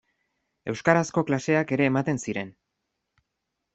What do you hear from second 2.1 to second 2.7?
ziren.